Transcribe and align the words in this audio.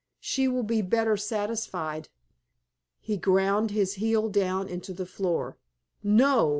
"She 0.19 0.47
will 0.47 0.63
be 0.63 0.81
better 0.81 1.15
satisfied." 1.15 2.09
He 3.01 3.17
ground 3.17 3.69
his 3.69 3.93
heel 4.01 4.29
down 4.29 4.67
into 4.67 4.93
the 4.93 5.05
floor. 5.05 5.57
"No! 6.01 6.49